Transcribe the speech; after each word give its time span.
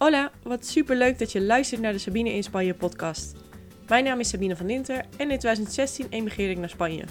Hola, 0.00 0.30
wat 0.42 0.66
super 0.66 0.96
leuk 0.96 1.18
dat 1.18 1.32
je 1.32 1.40
luistert 1.40 1.80
naar 1.80 1.92
de 1.92 1.98
Sabine 1.98 2.32
in 2.32 2.42
Spanje 2.42 2.74
podcast. 2.74 3.34
Mijn 3.88 4.04
naam 4.04 4.20
is 4.20 4.28
Sabine 4.28 4.56
van 4.56 4.66
Dinter 4.66 4.96
en 4.96 5.30
in 5.30 5.38
2016 5.38 6.06
emigreerde 6.10 6.52
ik 6.52 6.58
naar 6.58 6.68
Spanje. 6.68 7.04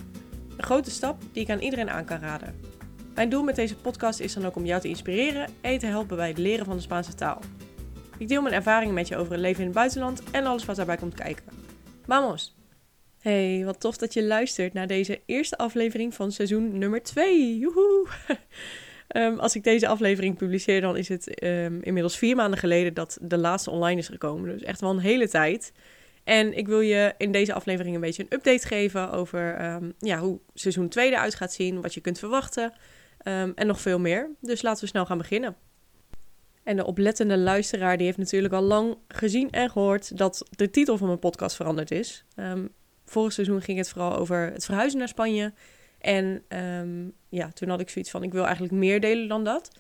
Een 0.58 0.64
grote 0.64 0.92
stap 0.92 1.22
die 1.32 1.44
ik 1.44 1.50
aan 1.50 1.60
iedereen 1.60 1.90
aan 1.90 2.06
kan 2.06 2.20
raden. 2.20 2.60
Mijn 3.16 3.30
doel 3.30 3.44
met 3.44 3.56
deze 3.56 3.76
podcast 3.76 4.20
is 4.20 4.34
dan 4.34 4.46
ook 4.46 4.56
om 4.56 4.66
jou 4.66 4.82
te 4.82 4.88
inspireren 4.88 5.50
en 5.62 5.78
te 5.78 5.86
helpen 5.86 6.18
bij 6.18 6.28
het 6.28 6.38
leren 6.38 6.66
van 6.66 6.76
de 6.76 6.82
Spaanse 6.82 7.16
taal. 7.16 7.42
Ik 8.18 8.28
deel 8.28 8.42
mijn 8.42 8.54
ervaringen 8.54 8.94
met 8.94 9.08
je 9.08 9.18
over 9.18 9.32
het 9.32 9.42
leven 9.42 9.60
in 9.60 9.66
het 9.66 9.76
buitenland 9.76 10.24
en 10.32 10.46
alles 10.46 10.66
wat 10.66 10.76
daarbij 10.76 10.98
komt 10.98 11.16
kijken. 11.16 11.46
Vamos! 12.06 12.58
Hey, 13.20 13.62
wat 13.66 13.80
tof 13.80 13.98
dat 13.98 14.14
je 14.14 14.24
luistert 14.24 14.74
naar 14.74 14.88
deze 14.88 15.22
eerste 15.26 15.58
aflevering 15.58 16.14
van 16.14 16.32
seizoen 16.32 16.78
nummer 16.78 17.04
2. 17.04 17.58
Joehoe! 17.58 18.08
Um, 19.16 19.40
als 19.40 19.56
ik 19.56 19.64
deze 19.64 19.88
aflevering 19.88 20.38
publiceer, 20.38 20.82
dan 20.82 20.98
is 20.98 21.08
het 21.08 21.44
um, 21.44 21.82
inmiddels 21.82 22.18
vier 22.18 22.36
maanden 22.36 22.60
geleden 22.60 22.94
dat 22.94 23.18
de 23.22 23.38
laatste 23.38 23.70
online 23.70 24.00
is 24.00 24.08
gekomen. 24.08 24.50
Dus 24.50 24.64
echt 24.64 24.82
wel 24.82 24.90
een 24.90 25.00
hele 25.00 25.30
tijd. 25.30 25.72
En 26.24 26.58
ik 26.58 26.68
wil 26.68 26.80
je 26.80 27.14
in 27.18 27.32
deze 27.32 27.54
aflevering 27.54 27.96
een 27.96 28.02
beetje 28.02 28.24
een 28.24 28.38
update 28.38 28.68
geven 28.68 29.12
over 29.12 29.74
um, 29.74 29.94
ja, 30.00 30.20
hoe 30.20 30.40
seizoen 30.54 30.90
2 30.90 31.12
eruit 31.12 31.36
gaat 31.36 31.54
zien, 31.54 31.82
wat 31.82 31.94
je 31.94 32.02
kunt 32.02 32.20
verwachten 32.20 32.74
en 33.56 33.68
nog 33.68 33.82
veel 33.82 34.00
meer. 34.00 34.30
Dus 34.42 34.62
laten 34.62 34.84
we 34.84 34.90
snel 34.90 35.06
gaan 35.06 35.18
beginnen. 35.18 35.56
En 36.64 36.76
de 36.76 36.86
oplettende 36.86 37.38
luisteraar 37.38 37.98
die 37.98 38.06
heeft 38.06 38.18
natuurlijk 38.18 38.54
al 38.54 38.62
lang 38.62 38.98
gezien 39.08 39.52
en 39.52 39.70
gehoord 39.70 40.18
dat 40.18 40.46
de 40.50 40.70
titel 40.70 40.98
van 40.98 41.08
mijn 41.08 41.20
podcast 41.20 41.56
veranderd 41.56 41.92
is. 41.92 42.26
vorig 43.06 43.34
seizoen 43.34 43.62
ging 43.62 43.78
het 43.78 43.90
vooral 43.90 44.16
over 44.16 44.52
het 44.54 44.66
verhuizen 44.66 45.00
naar 45.00 45.08
Spanje. 45.08 45.54
En 46.00 46.44
um, 46.58 47.14
ja, 47.30 47.52
toen 47.52 47.70
had 47.70 47.80
ik 47.80 47.90
zoiets 47.90 48.12
van, 48.12 48.24
ik 48.24 48.32
wil 48.32 48.44
eigenlijk 48.44 48.74
meer 48.74 49.00
delen 49.00 49.28
dan 49.28 49.44
dat. 49.44 49.72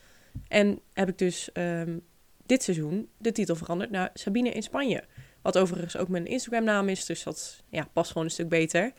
En 0.47 0.79
heb 0.93 1.09
ik 1.09 1.17
dus 1.17 1.49
um, 1.53 2.01
dit 2.45 2.63
seizoen 2.63 3.09
de 3.17 3.31
titel 3.31 3.55
veranderd 3.55 3.91
naar 3.91 4.09
Sabine 4.13 4.49
in 4.49 4.63
Spanje. 4.63 5.03
Wat 5.41 5.57
overigens 5.57 5.97
ook 5.97 6.07
mijn 6.07 6.25
Instagram 6.25 6.63
naam 6.63 6.89
is, 6.89 7.05
dus 7.05 7.23
dat 7.23 7.63
ja, 7.69 7.87
past 7.93 8.11
gewoon 8.11 8.23
een 8.23 8.33
stuk 8.33 8.49
beter. 8.49 8.91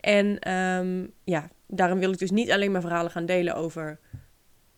En 0.00 0.52
um, 0.52 1.12
ja, 1.24 1.50
daarom 1.66 1.98
wil 1.98 2.12
ik 2.12 2.18
dus 2.18 2.30
niet 2.30 2.50
alleen 2.50 2.70
mijn 2.70 2.82
verhalen 2.82 3.10
gaan 3.10 3.26
delen 3.26 3.54
over 3.54 3.98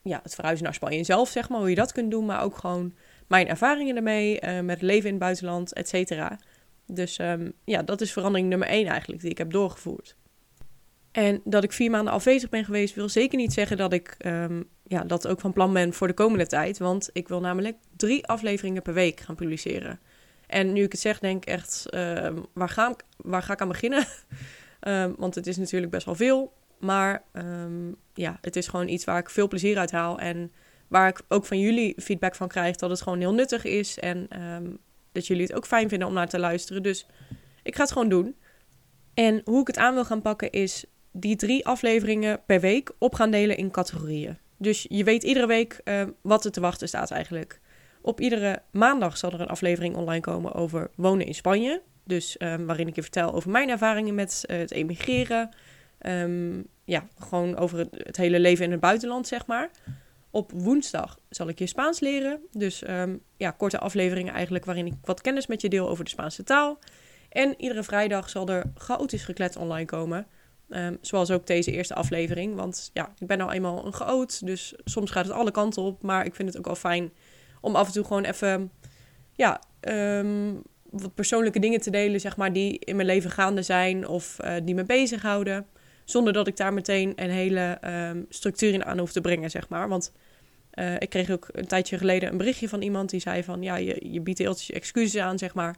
ja, 0.02 0.20
het 0.22 0.34
verhuizen 0.34 0.64
naar 0.64 0.74
Spanje 0.74 1.04
zelf, 1.04 1.28
zeg 1.28 1.48
maar, 1.48 1.58
hoe 1.58 1.68
je 1.68 1.74
dat 1.74 1.92
kunt 1.92 2.10
doen. 2.10 2.24
Maar 2.24 2.42
ook 2.42 2.56
gewoon 2.56 2.94
mijn 3.26 3.48
ervaringen 3.48 3.96
ermee, 3.96 4.42
uh, 4.42 4.60
met 4.60 4.82
leven 4.82 5.06
in 5.06 5.14
het 5.14 5.22
buitenland, 5.22 5.72
et 5.72 5.88
cetera. 5.88 6.38
Dus 6.86 7.16
ja, 7.64 7.82
dat 7.82 8.00
is 8.00 8.12
verandering 8.12 8.48
nummer 8.48 8.68
één 8.68 8.86
eigenlijk, 8.86 9.20
die 9.20 9.30
ik 9.30 9.38
heb 9.38 9.50
doorgevoerd. 9.50 10.16
En 11.16 11.40
dat 11.44 11.64
ik 11.64 11.72
vier 11.72 11.90
maanden 11.90 12.12
afwezig 12.12 12.48
ben 12.48 12.64
geweest, 12.64 12.94
wil 12.94 13.08
zeker 13.08 13.38
niet 13.38 13.52
zeggen 13.52 13.76
dat 13.76 13.92
ik 13.92 14.16
um, 14.26 14.68
ja, 14.82 15.04
dat 15.04 15.26
ook 15.26 15.40
van 15.40 15.52
plan 15.52 15.72
ben 15.72 15.92
voor 15.92 16.06
de 16.06 16.14
komende 16.14 16.46
tijd. 16.46 16.78
Want 16.78 17.10
ik 17.12 17.28
wil 17.28 17.40
namelijk 17.40 17.76
drie 17.96 18.26
afleveringen 18.26 18.82
per 18.82 18.94
week 18.94 19.20
gaan 19.20 19.34
publiceren. 19.34 20.00
En 20.46 20.72
nu 20.72 20.82
ik 20.82 20.92
het 20.92 21.00
zeg, 21.00 21.18
denk 21.18 21.42
ik 21.44 21.48
echt, 21.48 21.86
uh, 21.90 22.28
waar, 22.52 22.68
ga 22.68 22.90
ik, 22.90 23.02
waar 23.16 23.42
ga 23.42 23.52
ik 23.52 23.60
aan 23.60 23.68
beginnen? 23.68 24.04
um, 24.80 25.14
want 25.22 25.34
het 25.34 25.46
is 25.46 25.56
natuurlijk 25.56 25.92
best 25.92 26.06
wel 26.06 26.14
veel. 26.14 26.52
Maar 26.78 27.22
ja, 28.14 28.38
het 28.40 28.56
is 28.56 28.68
gewoon 28.68 28.88
iets 28.88 29.04
waar 29.04 29.18
ik 29.18 29.30
veel 29.30 29.48
plezier 29.48 29.78
uit 29.78 29.90
haal. 29.90 30.18
En 30.18 30.52
waar 30.88 31.08
ik 31.08 31.20
ook 31.28 31.44
van 31.46 31.60
jullie 31.60 31.94
feedback 32.02 32.34
van 32.34 32.48
krijg 32.48 32.76
dat 32.76 32.90
het 32.90 33.02
gewoon 33.02 33.18
heel 33.18 33.34
nuttig 33.34 33.64
is. 33.64 33.98
En 33.98 34.28
dat 35.12 35.26
jullie 35.26 35.42
het 35.42 35.52
ook 35.52 35.66
fijn 35.66 35.88
vinden 35.88 36.08
om 36.08 36.14
naar 36.14 36.28
te 36.28 36.38
luisteren. 36.38 36.82
Dus 36.82 37.06
ik 37.62 37.74
ga 37.76 37.82
het 37.82 37.92
gewoon 37.92 38.08
doen. 38.08 38.36
En 39.14 39.40
hoe 39.44 39.60
ik 39.60 39.66
het 39.66 39.78
aan 39.78 39.94
wil 39.94 40.04
gaan 40.04 40.22
pakken 40.22 40.50
is 40.50 40.84
die 41.20 41.36
drie 41.36 41.66
afleveringen 41.66 42.40
per 42.46 42.60
week 42.60 42.92
op 42.98 43.14
gaan 43.14 43.30
delen 43.30 43.56
in 43.56 43.70
categorieën. 43.70 44.38
Dus 44.56 44.86
je 44.88 45.04
weet 45.04 45.22
iedere 45.22 45.46
week 45.46 45.80
uh, 45.84 46.02
wat 46.20 46.44
er 46.44 46.50
te 46.50 46.60
wachten 46.60 46.88
staat 46.88 47.10
eigenlijk. 47.10 47.60
Op 48.00 48.20
iedere 48.20 48.62
maandag 48.70 49.16
zal 49.16 49.32
er 49.32 49.40
een 49.40 49.46
aflevering 49.46 49.96
online 49.96 50.20
komen 50.20 50.54
over 50.54 50.90
wonen 50.94 51.26
in 51.26 51.34
Spanje. 51.34 51.82
Dus 52.04 52.36
um, 52.38 52.66
waarin 52.66 52.88
ik 52.88 52.94
je 52.94 53.02
vertel 53.02 53.34
over 53.34 53.50
mijn 53.50 53.68
ervaringen 53.68 54.14
met 54.14 54.44
uh, 54.46 54.56
het 54.56 54.70
emigreren. 54.70 55.50
Um, 56.06 56.66
ja, 56.84 57.06
gewoon 57.18 57.56
over 57.56 57.78
het, 57.78 58.16
hele 58.16 58.40
leven 58.40 58.64
in 58.64 58.70
het 58.70 58.80
buitenland, 58.80 59.26
zeg 59.26 59.46
maar. 59.46 59.70
Op 60.30 60.52
woensdag 60.54 61.18
zal 61.28 61.48
ik 61.48 61.58
je 61.58 61.66
Spaans 61.66 62.00
leren. 62.00 62.40
Dus 62.52 62.88
um, 62.88 63.20
ja, 63.36 63.50
korte 63.50 63.78
afleveringen 63.78 64.34
eigenlijk 64.34 64.64
waarin 64.64 64.86
ik 64.86 64.94
wat 65.04 65.20
kennis 65.20 65.46
met 65.46 65.60
je 65.60 65.68
deel 65.68 65.88
over 65.88 66.04
de 66.04 66.10
Spaanse 66.10 66.42
taal. 66.42 66.78
En 67.28 67.54
iedere 67.56 67.82
vrijdag 67.82 68.28
zal 68.28 68.48
er 68.48 68.64
chaotisch 68.74 69.24
geklet 69.24 69.56
online 69.56 69.86
komen. 69.86 70.26
Um, 70.68 70.98
zoals 71.00 71.30
ook 71.30 71.46
deze 71.46 71.72
eerste 71.72 71.94
aflevering. 71.94 72.54
Want 72.54 72.90
ja, 72.92 73.12
ik 73.18 73.26
ben 73.26 73.38
nou 73.38 73.52
eenmaal 73.52 73.86
een 73.86 73.94
geoot. 73.94 74.46
Dus 74.46 74.74
soms 74.84 75.10
gaat 75.10 75.24
het 75.24 75.34
alle 75.34 75.50
kanten 75.50 75.82
op. 75.82 76.02
Maar 76.02 76.24
ik 76.24 76.34
vind 76.34 76.48
het 76.48 76.58
ook 76.58 76.64
wel 76.64 76.74
fijn 76.74 77.12
om 77.60 77.76
af 77.76 77.86
en 77.86 77.92
toe 77.92 78.04
gewoon 78.04 78.24
even. 78.24 78.70
Ja, 79.32 79.60
um, 79.80 80.62
wat 80.90 81.14
persoonlijke 81.14 81.58
dingen 81.58 81.80
te 81.80 81.90
delen, 81.90 82.20
zeg 82.20 82.36
maar, 82.36 82.52
die 82.52 82.78
in 82.78 82.96
mijn 82.96 83.08
leven 83.08 83.30
gaande 83.30 83.62
zijn 83.62 84.08
of 84.08 84.36
uh, 84.44 84.54
die 84.62 84.74
me 84.74 84.84
bezighouden. 84.84 85.66
Zonder 86.04 86.32
dat 86.32 86.46
ik 86.46 86.56
daar 86.56 86.72
meteen 86.72 87.12
een 87.16 87.30
hele 87.30 87.78
um, 87.84 88.26
structuur 88.28 88.72
in 88.72 88.84
aan 88.84 88.98
hoef 88.98 89.12
te 89.12 89.20
brengen, 89.20 89.50
zeg 89.50 89.68
maar. 89.68 89.88
Want 89.88 90.12
uh, 90.74 90.94
ik 90.94 91.08
kreeg 91.08 91.30
ook 91.30 91.48
een 91.52 91.66
tijdje 91.66 91.98
geleden 91.98 92.30
een 92.30 92.38
berichtje 92.38 92.68
van 92.68 92.82
iemand 92.82 93.10
die 93.10 93.20
zei 93.20 93.44
van... 93.44 93.62
ja, 93.62 93.76
je, 93.76 94.10
je 94.10 94.20
biedt 94.20 94.38
heel 94.38 94.56
excuses 94.66 95.20
aan, 95.20 95.38
zeg 95.38 95.54
maar. 95.54 95.76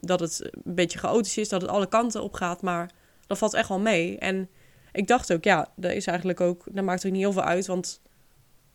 Dat 0.00 0.20
het 0.20 0.50
een 0.64 0.74
beetje 0.74 0.98
chaotisch 0.98 1.38
is, 1.38 1.48
dat 1.48 1.60
het 1.60 1.70
alle 1.70 1.88
kanten 1.88 2.22
op 2.22 2.34
gaat, 2.34 2.62
maar 2.62 2.90
dat 3.26 3.38
valt 3.38 3.54
echt 3.54 3.68
wel 3.68 3.80
mee. 3.80 4.18
En 4.18 4.48
ik 4.92 5.06
dacht 5.06 5.32
ook, 5.32 5.44
ja, 5.44 5.72
dat 5.76 5.92
is 5.92 6.06
eigenlijk 6.06 6.40
ook, 6.40 6.64
dat 6.70 6.84
maakt 6.84 7.06
ook 7.06 7.12
niet 7.12 7.20
heel 7.20 7.32
veel 7.32 7.42
uit, 7.42 7.66
want 7.66 8.02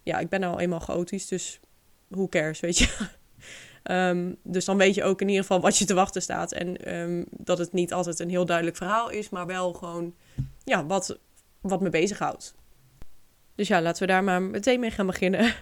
ja, 0.04 0.20
ik 0.20 0.30
ben 0.30 0.40
nou 0.40 0.60
eenmaal 0.60 0.80
chaotisch, 0.80 1.28
dus 1.28 1.60
who 2.08 2.28
cares, 2.28 2.60
weet 2.60 2.78
je. 2.78 3.08
um, 3.84 4.38
dus 4.44 4.66
dan 4.66 4.78
weet 4.78 4.96
je 4.96 5.04
ook 5.04 5.22
in 5.22 5.28
ieder 5.28 5.42
geval 5.42 5.62
wat 5.62 5.78
je 5.78 5.86
te 5.86 5.94
wachten 5.94 6.22
staat. 6.22 6.52
En 6.52 6.96
um, 6.96 7.26
dat 7.30 7.58
het 7.58 7.74
niet 7.74 7.94
altijd 7.94 8.20
een 8.20 8.30
heel 8.30 8.46
duidelijk 8.46 8.78
verhaal 8.78 9.10
is, 9.10 9.30
maar 9.30 9.46
wel 9.46 9.74
gewoon, 9.74 10.16
ja, 10.64 10.86
wat, 10.86 11.20
wat 11.62 11.82
me 11.82 11.90
bezighoudt. 11.90 12.56
Dus 13.56 13.68
ja, 13.68 13.82
laten 13.82 14.02
we 14.02 14.08
daar 14.08 14.24
maar 14.24 14.42
meteen 14.42 14.80
mee 14.80 14.92
gaan 14.92 15.06
beginnen. 15.06 15.54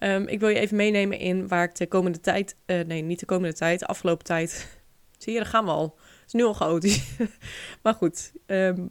Um, 0.00 0.28
ik 0.34 0.40
wil 0.40 0.48
je 0.48 0.58
even 0.58 0.76
meenemen 0.76 1.18
in 1.18 1.48
waar 1.48 1.64
ik 1.64 1.74
de 1.74 1.86
komende 1.86 2.20
tijd, 2.20 2.56
uh, 2.66 2.84
nee, 2.84 3.02
niet 3.02 3.20
de 3.20 3.26
komende 3.26 3.54
tijd, 3.54 3.80
de 3.80 3.86
afgelopen 3.86 4.24
tijd. 4.24 4.68
Zie 5.18 5.32
je, 5.32 5.38
daar 5.38 5.48
gaan 5.48 5.64
we 5.64 5.70
al 5.70 5.98
is 6.26 6.32
nu 6.32 6.44
al 6.44 6.52
chaotisch. 6.52 7.16
maar 7.82 7.94
goed, 7.94 8.32
um, 8.46 8.90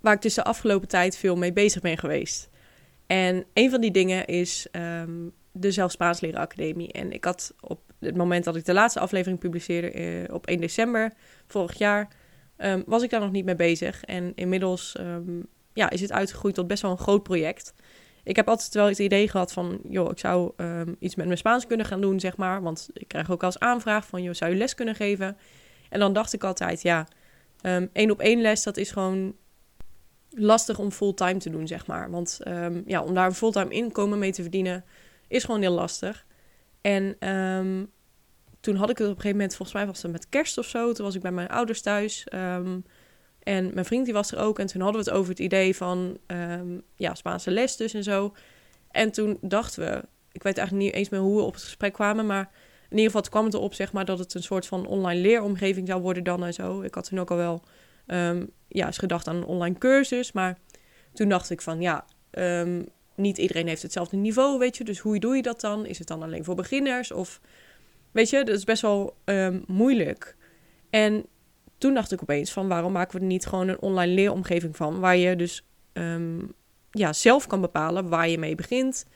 waar 0.00 0.14
ik 0.14 0.22
dus 0.22 0.34
de 0.34 0.44
afgelopen 0.44 0.88
tijd 0.88 1.16
veel 1.16 1.36
mee 1.36 1.52
bezig 1.52 1.82
ben 1.82 1.98
geweest. 1.98 2.48
En 3.06 3.44
een 3.54 3.70
van 3.70 3.80
die 3.80 3.90
dingen 3.90 4.26
is 4.26 4.66
um, 4.72 5.32
de 5.52 5.70
Zelf 5.70 5.90
Spaans 5.90 6.20
Leren 6.20 6.40
Academie. 6.40 6.92
En 6.92 7.12
ik 7.12 7.24
had 7.24 7.54
op 7.60 7.80
het 7.98 8.16
moment 8.16 8.44
dat 8.44 8.56
ik 8.56 8.64
de 8.64 8.72
laatste 8.72 9.00
aflevering 9.00 9.38
publiceerde, 9.38 9.94
uh, 9.94 10.34
op 10.34 10.46
1 10.46 10.60
december 10.60 11.12
vorig 11.46 11.78
jaar, 11.78 12.08
um, 12.58 12.82
was 12.86 13.02
ik 13.02 13.10
daar 13.10 13.20
nog 13.20 13.30
niet 13.30 13.44
mee 13.44 13.56
bezig. 13.56 14.04
En 14.04 14.32
inmiddels 14.34 14.96
ja, 15.72 15.90
is 15.90 16.00
het 16.00 16.12
uitgegroeid 16.12 16.54
tot 16.54 16.66
best 16.66 16.82
wel 16.82 16.90
een 16.90 16.98
groot 16.98 17.22
project. 17.22 17.74
Ik 18.24 18.36
heb 18.36 18.48
altijd 18.48 18.74
wel 18.74 18.86
het 18.86 18.98
idee 18.98 19.28
gehad 19.28 19.52
van, 19.52 19.80
joh, 19.88 20.10
ik 20.10 20.18
zou 20.18 20.52
iets 20.98 21.14
met 21.14 21.26
mijn 21.26 21.38
Spaans 21.38 21.66
kunnen 21.66 21.86
gaan 21.86 22.00
doen, 22.00 22.20
zeg 22.20 22.36
maar. 22.36 22.62
Want 22.62 22.88
ik 22.92 23.08
krijg 23.08 23.30
ook 23.30 23.42
als 23.42 23.58
aanvraag 23.58 24.06
van, 24.06 24.22
joh, 24.22 24.34
zou 24.34 24.50
je 24.50 24.56
les 24.56 24.74
kunnen 24.74 24.94
geven? 24.94 25.36
En 25.88 25.98
dan 26.00 26.12
dacht 26.12 26.32
ik 26.32 26.44
altijd, 26.44 26.82
ja, 26.82 27.06
um, 27.62 27.90
één 27.92 28.10
op 28.10 28.20
één 28.20 28.40
les, 28.40 28.62
dat 28.62 28.76
is 28.76 28.90
gewoon 28.90 29.36
lastig 30.30 30.78
om 30.78 30.90
fulltime 30.90 31.36
te 31.36 31.50
doen, 31.50 31.66
zeg 31.66 31.86
maar. 31.86 32.10
Want 32.10 32.40
um, 32.48 32.82
ja, 32.86 33.02
om 33.02 33.14
daar 33.14 33.26
een 33.26 33.34
fulltime 33.34 33.70
inkomen 33.70 34.18
mee 34.18 34.32
te 34.32 34.42
verdienen, 34.42 34.84
is 35.28 35.44
gewoon 35.44 35.60
heel 35.60 35.72
lastig. 35.72 36.26
En 36.80 37.28
um, 37.28 37.90
toen 38.60 38.76
had 38.76 38.90
ik 38.90 38.98
het 38.98 39.06
op 39.06 39.14
een 39.14 39.20
gegeven 39.20 39.36
moment, 39.36 39.56
volgens 39.56 39.76
mij 39.78 39.86
was 39.86 40.02
het 40.02 40.12
met 40.12 40.28
kerst 40.28 40.58
of 40.58 40.66
zo. 40.66 40.92
Toen 40.92 41.04
was 41.04 41.14
ik 41.14 41.20
bij 41.20 41.32
mijn 41.32 41.48
ouders 41.48 41.80
thuis. 41.80 42.24
En 43.42 43.70
mijn 43.74 43.84
vriend 43.84 44.04
die 44.04 44.14
was 44.14 44.32
er 44.32 44.38
ook. 44.38 44.58
En 44.58 44.66
toen 44.66 44.80
hadden 44.80 45.04
we 45.04 45.10
het 45.10 45.18
over 45.18 45.30
het 45.30 45.38
idee 45.38 45.76
van 45.76 46.18
ja, 46.96 47.14
Spaanse 47.14 47.50
les 47.50 47.76
dus 47.76 47.94
en 47.94 48.02
zo. 48.02 48.34
En 48.90 49.12
toen 49.12 49.38
dachten 49.40 49.84
we, 49.84 50.04
ik 50.32 50.42
weet 50.42 50.58
eigenlijk 50.58 50.86
niet 50.86 50.96
eens 50.96 51.08
meer 51.08 51.20
hoe 51.20 51.36
we 51.36 51.42
op 51.42 51.54
het 51.54 51.62
gesprek 51.62 51.92
kwamen, 51.92 52.26
maar 52.26 52.50
in 52.88 52.96
ieder 52.96 53.12
geval 53.12 53.30
kwam 53.30 53.44
het 53.44 53.54
erop 53.54 53.74
zeg 53.74 53.92
maar, 53.92 54.04
dat 54.04 54.18
het 54.18 54.34
een 54.34 54.42
soort 54.42 54.66
van 54.66 54.86
online 54.86 55.20
leeromgeving 55.20 55.88
zou 55.88 56.02
worden 56.02 56.24
dan 56.24 56.44
en 56.44 56.54
zo. 56.54 56.80
Ik 56.80 56.94
had 56.94 57.04
toen 57.04 57.18
ook 57.18 57.30
al 57.30 57.36
wel 57.36 57.62
um, 58.06 58.50
ja, 58.68 58.86
eens 58.86 58.98
gedacht 58.98 59.28
aan 59.28 59.36
een 59.36 59.44
online 59.44 59.78
cursus. 59.78 60.32
Maar 60.32 60.58
toen 61.12 61.28
dacht 61.28 61.50
ik 61.50 61.60
van 61.60 61.80
ja, 61.80 62.04
um, 62.30 62.86
niet 63.14 63.38
iedereen 63.38 63.66
heeft 63.66 63.82
hetzelfde 63.82 64.16
niveau, 64.16 64.58
weet 64.58 64.76
je. 64.76 64.84
Dus 64.84 64.98
hoe 64.98 65.18
doe 65.18 65.36
je 65.36 65.42
dat 65.42 65.60
dan? 65.60 65.86
Is 65.86 65.98
het 65.98 66.08
dan 66.08 66.22
alleen 66.22 66.44
voor 66.44 66.54
beginners? 66.54 67.12
Of 67.12 67.40
weet 68.10 68.30
je, 68.30 68.44
dat 68.44 68.56
is 68.56 68.64
best 68.64 68.82
wel 68.82 69.16
um, 69.24 69.64
moeilijk. 69.66 70.36
En 70.90 71.26
toen 71.78 71.94
dacht 71.94 72.12
ik 72.12 72.22
opeens 72.22 72.52
van 72.52 72.68
waarom 72.68 72.92
maken 72.92 73.14
we 73.14 73.20
er 73.20 73.26
niet 73.26 73.46
gewoon 73.46 73.68
een 73.68 73.80
online 73.80 74.12
leeromgeving 74.12 74.76
van, 74.76 75.00
waar 75.00 75.16
je 75.16 75.36
dus 75.36 75.62
ja, 76.90 77.12
zelf 77.12 77.46
kan 77.46 77.60
bepalen 77.60 78.08
waar 78.08 78.28
je 78.28 78.38
mee 78.38 78.54
begint 78.54 79.06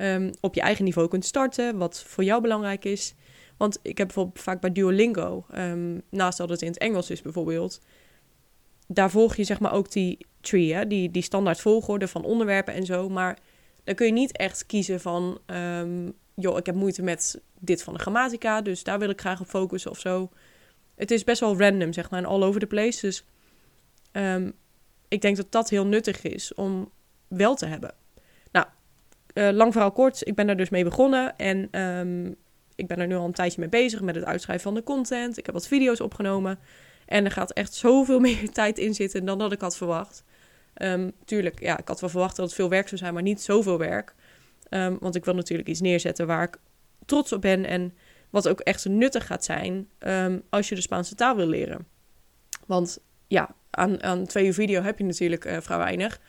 um, 0.00 0.30
op 0.40 0.54
je 0.54 0.60
eigen 0.60 0.84
niveau 0.84 1.08
kunt 1.08 1.24
starten, 1.24 1.78
wat 1.78 2.02
voor 2.02 2.24
jou 2.24 2.42
belangrijk 2.42 2.84
is. 2.84 3.14
Want 3.56 3.78
ik 3.82 3.98
heb 3.98 4.06
bijvoorbeeld 4.06 4.40
vaak 4.40 4.60
bij 4.60 4.72
Duolingo, 4.72 5.44
um, 5.54 6.02
naast 6.10 6.38
dat 6.38 6.48
het 6.48 6.62
in 6.62 6.68
het 6.68 6.78
Engels 6.78 7.10
is 7.10 7.22
bijvoorbeeld, 7.22 7.80
daar 8.86 9.10
volg 9.10 9.36
je 9.36 9.44
zeg 9.44 9.60
maar 9.60 9.72
ook 9.72 9.92
die 9.92 10.26
tree, 10.40 10.74
hè? 10.74 10.86
Die, 10.86 11.10
die 11.10 11.22
standaard 11.22 11.60
volgorde 11.60 12.08
van 12.08 12.24
onderwerpen 12.24 12.74
en 12.74 12.84
zo. 12.84 13.08
Maar 13.08 13.38
dan 13.84 13.94
kun 13.94 14.06
je 14.06 14.12
niet 14.12 14.36
echt 14.36 14.66
kiezen 14.66 15.00
van, 15.00 15.40
um, 15.46 16.12
joh, 16.34 16.56
ik 16.56 16.66
heb 16.66 16.74
moeite 16.74 17.02
met 17.02 17.40
dit 17.58 17.82
van 17.82 17.92
de 17.92 17.98
grammatica, 17.98 18.62
dus 18.62 18.82
daar 18.82 18.98
wil 18.98 19.08
ik 19.08 19.20
graag 19.20 19.40
op 19.40 19.46
focussen 19.46 19.90
of 19.90 19.98
zo. 19.98 20.30
Het 20.94 21.10
is 21.10 21.24
best 21.24 21.40
wel 21.40 21.58
random, 21.58 21.92
zeg 21.92 22.10
maar, 22.10 22.20
en 22.20 22.26
all 22.26 22.42
over 22.42 22.60
the 22.60 22.66
place. 22.66 23.00
Dus 23.00 23.24
ehm, 24.12 24.50
ik 25.08 25.20
denk 25.20 25.36
dat 25.36 25.52
dat 25.52 25.68
heel 25.68 25.86
nuttig 25.86 26.22
is 26.22 26.54
om 26.54 26.90
wel 27.28 27.54
te 27.54 27.66
hebben. 27.66 27.94
Uh, 29.38 29.50
lang 29.50 29.72
verhaal 29.72 29.92
kort, 29.92 30.26
ik 30.26 30.34
ben 30.34 30.46
daar 30.46 30.56
dus 30.56 30.68
mee 30.68 30.84
begonnen 30.84 31.36
en 31.36 31.68
ehm, 31.70 32.26
ik 32.74 32.86
ben 32.86 32.98
er 32.98 33.06
nu 33.06 33.16
al 33.16 33.24
een 33.24 33.32
tijdje 33.32 33.60
mee 33.60 33.68
bezig 33.68 34.00
met 34.00 34.14
het 34.14 34.24
uitschrijven 34.24 34.64
van 34.64 34.74
de 34.74 34.82
content. 34.82 35.38
Ik 35.38 35.46
heb 35.46 35.54
wat 35.54 35.68
video's 35.68 36.00
opgenomen 36.00 36.58
en 37.06 37.24
er 37.24 37.30
gaat 37.30 37.52
echt 37.52 37.74
zoveel 37.74 38.20
meer 38.28 38.50
tijd 38.50 38.78
in 38.78 38.94
zitten 38.94 39.24
dan 39.24 39.38
dat 39.38 39.52
ik 39.52 39.60
had 39.60 39.76
verwacht. 39.76 40.24
Um, 40.82 41.12
tuurlijk, 41.24 41.60
ja, 41.60 41.78
ik 41.78 41.88
had 41.88 42.00
wel 42.00 42.10
verwacht 42.10 42.36
dat 42.36 42.46
het 42.46 42.54
veel 42.54 42.68
werk 42.68 42.88
zou 42.88 43.00
zijn, 43.00 43.14
maar 43.14 43.22
niet 43.22 43.42
zoveel 43.42 43.78
werk. 43.78 44.14
Um, 44.70 44.96
want 45.00 45.14
ik 45.14 45.24
wil 45.24 45.34
natuurlijk 45.34 45.68
iets 45.68 45.80
neerzetten 45.80 46.26
waar 46.26 46.42
ik 46.42 46.58
trots 47.06 47.32
op 47.32 47.40
ben 47.40 47.64
en 47.64 47.94
wat 48.30 48.48
ook 48.48 48.60
echt 48.60 48.88
nuttig 48.88 49.26
gaat 49.26 49.44
zijn 49.44 49.88
als 50.50 50.68
je 50.68 50.74
de 50.74 50.80
Spaanse 50.80 51.14
taal 51.14 51.36
wil 51.36 51.48
leren. 51.48 51.86
Want 52.66 52.98
ja, 53.26 53.54
aan, 53.70 54.02
aan 54.02 54.26
twee 54.26 54.46
uur 54.46 54.54
video 54.54 54.82
heb 54.82 54.98
je 54.98 55.04
natuurlijk 55.04 55.44
uh, 55.44 55.56
vrij 55.60 55.78
weinig 55.78 56.20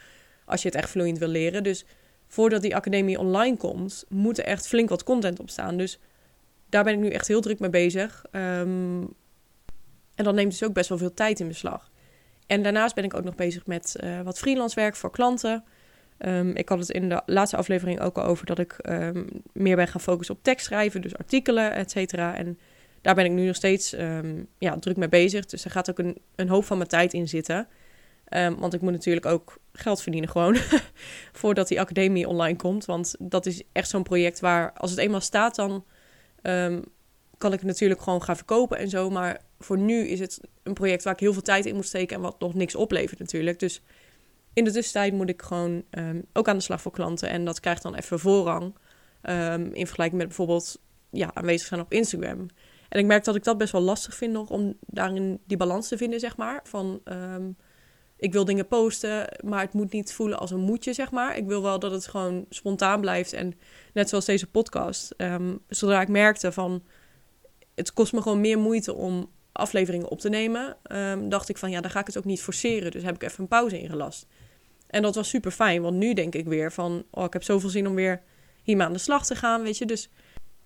als 0.45 0.61
je 0.61 0.67
het 0.67 0.77
echt 0.77 0.89
vloeiend 0.89 1.17
wil 1.17 1.27
leren. 1.27 1.63
Dus 1.63 1.85
voordat 2.31 2.61
die 2.61 2.75
academie 2.75 3.19
online 3.19 3.57
komt, 3.57 4.05
moet 4.09 4.37
er 4.37 4.45
echt 4.45 4.67
flink 4.67 4.89
wat 4.89 5.03
content 5.03 5.39
op 5.39 5.49
staan. 5.49 5.77
Dus 5.77 5.99
daar 6.69 6.83
ben 6.83 6.93
ik 6.93 6.99
nu 6.99 7.09
echt 7.09 7.27
heel 7.27 7.41
druk 7.41 7.59
mee 7.59 7.69
bezig. 7.69 8.25
Um, 8.31 9.01
en 10.15 10.23
dat 10.23 10.33
neemt 10.33 10.51
dus 10.51 10.63
ook 10.63 10.73
best 10.73 10.89
wel 10.89 10.97
veel 10.97 11.13
tijd 11.13 11.39
in 11.39 11.47
beslag. 11.47 11.91
En 12.47 12.63
daarnaast 12.63 12.95
ben 12.95 13.03
ik 13.03 13.13
ook 13.13 13.23
nog 13.23 13.35
bezig 13.35 13.65
met 13.65 13.95
uh, 14.03 14.21
wat 14.21 14.39
freelance 14.39 14.75
werk 14.75 14.95
voor 14.95 15.11
klanten. 15.11 15.63
Um, 16.19 16.55
ik 16.55 16.69
had 16.69 16.79
het 16.79 16.89
in 16.89 17.09
de 17.09 17.21
laatste 17.25 17.57
aflevering 17.57 17.99
ook 17.99 18.17
al 18.17 18.23
over 18.23 18.45
dat 18.45 18.59
ik 18.59 18.75
um, 18.89 19.27
meer 19.53 19.75
ben 19.75 19.87
gaan 19.87 20.01
focussen 20.01 20.35
op 20.35 20.43
tekstschrijven, 20.43 21.01
dus 21.01 21.17
artikelen, 21.17 21.73
et 21.73 21.91
cetera. 21.91 22.35
En 22.35 22.59
daar 23.01 23.15
ben 23.15 23.25
ik 23.25 23.31
nu 23.31 23.45
nog 23.45 23.55
steeds 23.55 23.95
ja, 24.57 24.77
druk 24.79 24.97
mee 24.97 25.09
bezig. 25.09 25.45
Dus 25.45 25.65
er 25.65 25.71
gaat 25.71 25.89
ook 25.89 25.99
een, 25.99 26.17
een 26.35 26.49
hoop 26.49 26.65
van 26.65 26.77
mijn 26.77 26.89
tijd 26.89 27.13
in 27.13 27.27
zitten. 27.27 27.67
Want 28.29 28.73
ik 28.73 28.81
moet 28.81 28.91
natuurlijk 28.91 29.25
ook 29.25 29.57
geld 29.73 30.01
verdienen 30.01 30.29
gewoon 30.29 30.57
voordat 31.39 31.67
die 31.67 31.79
academie 31.79 32.27
online 32.27 32.57
komt. 32.57 32.85
Want 32.85 33.15
dat 33.19 33.45
is 33.45 33.63
echt 33.71 33.89
zo'n 33.89 34.03
project 34.03 34.39
waar 34.39 34.73
als 34.73 34.91
het 34.91 34.99
eenmaal 34.99 35.21
staat, 35.21 35.55
dan 35.55 35.85
kan 37.37 37.53
ik 37.53 37.59
het 37.59 37.67
natuurlijk 37.67 38.01
gewoon 38.01 38.23
gaan 38.23 38.35
verkopen 38.35 38.77
en 38.77 38.89
zo. 38.89 39.09
Maar 39.09 39.41
voor 39.59 39.77
nu 39.77 40.07
is 40.07 40.19
het 40.19 40.39
een 40.63 40.73
project 40.73 41.03
waar 41.03 41.13
ik 41.13 41.19
heel 41.19 41.33
veel 41.33 41.41
tijd 41.41 41.65
in 41.65 41.75
moet 41.75 41.85
steken 41.85 42.15
en 42.15 42.21
wat 42.21 42.39
nog 42.39 42.53
niks 42.53 42.75
oplevert 42.75 43.19
natuurlijk. 43.19 43.59
Dus 43.59 43.81
in 44.53 44.63
de 44.63 44.71
tussentijd 44.71 45.13
moet 45.13 45.29
ik 45.29 45.41
gewoon 45.41 45.83
um, 45.91 46.25
ook 46.33 46.47
aan 46.47 46.57
de 46.57 46.63
slag 46.63 46.81
voor 46.81 46.91
klanten. 46.91 47.29
En 47.29 47.45
dat 47.45 47.59
krijgt 47.59 47.81
dan 47.81 47.95
even 47.95 48.19
voorrang. 48.19 48.75
In 49.73 49.85
vergelijking 49.85 50.17
met 50.17 50.27
bijvoorbeeld 50.27 50.81
ja, 51.09 51.31
aanwezig 51.33 51.67
zijn 51.67 51.79
op 51.79 51.93
Instagram. 51.93 52.47
En 52.89 52.99
ik 52.99 53.05
merk 53.05 53.23
dat 53.23 53.35
ik 53.35 53.43
dat 53.43 53.57
best 53.57 53.71
wel 53.71 53.81
lastig 53.81 54.15
vind 54.15 54.33
nog 54.33 54.49
om 54.49 54.77
daarin 54.79 55.39
die 55.45 55.57
balans 55.57 55.87
te 55.87 55.97
vinden, 55.97 56.19
zeg 56.19 56.37
maar. 56.37 56.59
Van 56.63 57.01
ik 58.19 58.33
wil 58.33 58.45
dingen 58.45 58.67
posten, 58.67 59.37
maar 59.43 59.61
het 59.61 59.73
moet 59.73 59.91
niet 59.91 60.13
voelen 60.13 60.39
als 60.39 60.51
een 60.51 60.59
moetje, 60.59 60.93
zeg 60.93 61.11
maar. 61.11 61.37
Ik 61.37 61.45
wil 61.45 61.61
wel 61.61 61.79
dat 61.79 61.91
het 61.91 62.07
gewoon 62.07 62.45
spontaan 62.49 63.01
blijft. 63.01 63.33
En 63.33 63.53
net 63.93 64.09
zoals 64.09 64.25
deze 64.25 64.47
podcast. 64.47 65.15
zodra 65.67 66.01
ik 66.01 66.07
merkte 66.07 66.51
van 66.51 66.83
het 67.75 67.93
kost 67.93 68.13
me 68.13 68.21
gewoon 68.21 68.41
meer 68.41 68.59
moeite 68.59 68.93
om 68.93 69.29
afleveringen 69.51 70.09
op 70.09 70.19
te 70.19 70.29
nemen, 70.29 70.77
um, 70.91 71.29
dacht 71.29 71.49
ik 71.49 71.57
van 71.57 71.71
ja, 71.71 71.81
dan 71.81 71.91
ga 71.91 71.99
ik 71.99 72.07
het 72.07 72.17
ook 72.17 72.25
niet 72.25 72.41
forceren. 72.41 72.91
Dus 72.91 73.03
heb 73.03 73.15
ik 73.15 73.23
even 73.23 73.41
een 73.41 73.47
pauze 73.47 73.79
ingelast. 73.79 74.27
En 74.87 75.01
dat 75.01 75.15
was 75.15 75.29
super 75.29 75.51
fijn, 75.51 75.81
want 75.81 75.95
nu 75.95 76.13
denk 76.13 76.35
ik 76.35 76.47
weer 76.47 76.71
van, 76.71 77.03
oh, 77.11 77.23
ik 77.23 77.33
heb 77.33 77.43
zoveel 77.43 77.69
zin 77.69 77.87
om 77.87 77.95
weer 77.95 78.21
hiermee 78.63 78.85
aan 78.85 78.93
de 78.93 78.99
slag 78.99 79.25
te 79.25 79.35
gaan, 79.35 79.61
weet 79.61 79.77
je. 79.77 79.85
Dus 79.85 80.09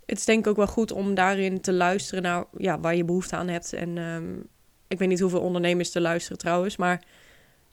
het 0.05 0.17
is 0.17 0.25
denk 0.25 0.39
ik 0.39 0.47
ook 0.47 0.57
wel 0.57 0.67
goed 0.67 0.91
om 0.91 1.15
daarin 1.15 1.61
te 1.61 1.73
luisteren 1.73 2.23
naar 2.23 2.45
ja, 2.57 2.79
waar 2.79 2.95
je 2.95 3.05
behoefte 3.05 3.35
aan 3.35 3.47
hebt. 3.47 3.73
En 3.73 3.97
um, 3.97 4.47
ik 4.87 4.99
weet 4.99 5.07
niet 5.07 5.19
hoeveel 5.19 5.41
ondernemers 5.41 5.91
te 5.91 6.01
luisteren 6.01 6.37
trouwens, 6.37 6.77
maar 6.77 7.03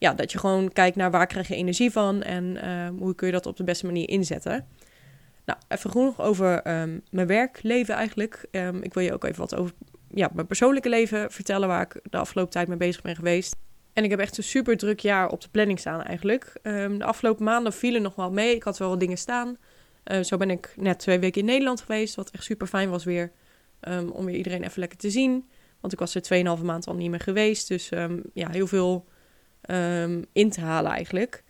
ja, 0.00 0.14
dat 0.14 0.32
je 0.32 0.38
gewoon 0.38 0.72
kijkt 0.72 0.96
naar 0.96 1.10
waar 1.10 1.26
krijg 1.26 1.48
je 1.48 1.54
energie 1.54 1.90
van 1.90 2.22
en 2.22 2.44
uh, 2.44 2.88
hoe 2.98 3.14
kun 3.14 3.26
je 3.26 3.32
dat 3.32 3.46
op 3.46 3.56
de 3.56 3.64
beste 3.64 3.86
manier 3.86 4.08
inzetten. 4.08 4.66
Nou, 5.44 5.58
even 5.68 5.90
genoeg 5.90 6.20
over 6.20 6.80
um, 6.80 7.02
mijn 7.10 7.26
werkleven 7.26 7.94
eigenlijk. 7.94 8.46
Um, 8.50 8.82
ik 8.82 8.94
wil 8.94 9.02
je 9.02 9.12
ook 9.12 9.24
even 9.24 9.40
wat 9.40 9.54
over 9.54 9.74
ja, 10.10 10.30
mijn 10.32 10.46
persoonlijke 10.46 10.88
leven 10.88 11.30
vertellen, 11.30 11.68
waar 11.68 11.82
ik 11.82 12.00
de 12.10 12.16
afgelopen 12.16 12.52
tijd 12.52 12.68
mee 12.68 12.76
bezig 12.76 13.02
ben 13.02 13.16
geweest. 13.16 13.56
En 13.92 14.04
ik 14.04 14.10
heb 14.10 14.18
echt 14.18 14.36
een 14.36 14.42
super 14.42 14.76
druk 14.76 15.00
jaar 15.00 15.28
op 15.28 15.40
de 15.40 15.48
planning 15.48 15.78
staan 15.78 16.02
eigenlijk. 16.02 16.52
De 16.62 17.04
afgelopen 17.04 17.44
maanden 17.44 17.72
vielen 17.72 18.02
nog 18.02 18.14
wel 18.14 18.30
mee. 18.30 18.54
Ik 18.54 18.62
had 18.62 18.78
wel 18.78 18.88
wat 18.88 19.00
dingen 19.00 19.18
staan. 19.18 19.56
Zo 20.22 20.36
ben 20.36 20.50
ik 20.50 20.74
net 20.76 20.98
twee 20.98 21.18
weken 21.18 21.40
in 21.40 21.46
Nederland 21.46 21.80
geweest, 21.80 22.14
wat 22.14 22.30
echt 22.30 22.44
super 22.44 22.66
fijn 22.66 22.90
was 22.90 23.04
weer. 23.04 23.32
Om 24.12 24.24
weer 24.24 24.36
iedereen 24.36 24.62
even 24.62 24.80
lekker 24.80 24.98
te 24.98 25.10
zien. 25.10 25.48
Want 25.80 25.92
ik 25.92 25.98
was 25.98 26.14
er 26.14 26.56
2,5 26.58 26.64
maand 26.64 26.86
al 26.86 26.94
niet 26.94 27.10
meer 27.10 27.20
geweest. 27.20 27.68
Dus 27.68 27.88
ja, 28.32 28.50
heel 28.50 28.66
veel 28.66 29.06
in 30.32 30.50
te 30.50 30.60
halen 30.60 30.90
eigenlijk. 30.90 31.42